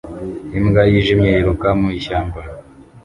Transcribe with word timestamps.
Imbwa 0.57 0.81
yijimye 0.91 1.29
yiruka 1.35 1.67
mu 1.79 1.87
ishyamba 1.99 2.39